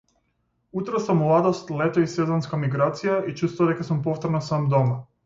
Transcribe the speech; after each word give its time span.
Утра 0.77 0.99
со 0.99 1.13
младост, 1.19 1.69
лето 1.81 2.05
и 2.05 2.09
сезонска 2.13 2.59
миграција, 2.63 3.19
и 3.33 3.37
чувство 3.43 3.69
дека 3.73 3.87
сум 3.91 4.01
повторно 4.09 4.43
сам 4.49 4.67
дома. 4.73 4.99